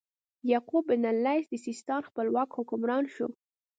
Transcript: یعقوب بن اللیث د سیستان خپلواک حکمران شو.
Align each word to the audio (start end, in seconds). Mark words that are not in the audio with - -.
یعقوب 0.51 0.83
بن 0.89 1.03
اللیث 1.11 1.45
د 1.49 1.53
سیستان 1.65 2.01
خپلواک 2.09 2.49
حکمران 2.57 3.03
شو. 3.15 3.27